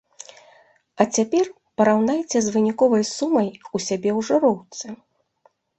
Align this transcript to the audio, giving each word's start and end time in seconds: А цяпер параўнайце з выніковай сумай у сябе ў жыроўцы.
А 1.03 1.05
цяпер 1.17 1.45
параўнайце 1.81 2.37
з 2.47 2.57
выніковай 2.57 3.03
сумай 3.15 3.47
у 3.53 3.77
сябе 3.91 4.09
ў 4.17 4.19
жыроўцы. 4.33 4.85